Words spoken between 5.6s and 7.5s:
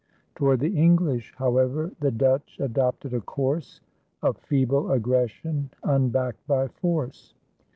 unbacked by force.